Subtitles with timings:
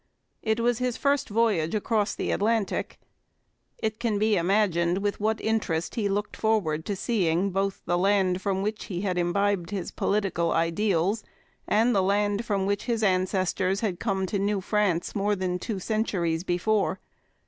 [0.41, 2.97] It was his first voyage across the Atlantic.
[3.77, 8.41] It can be imagined with what interest he looked forward to seeing both the land
[8.41, 11.23] from which he had imbibed his political ideals
[11.67, 15.77] and the land from which his ancestors had come to New France more than two
[15.77, 16.99] centuries before.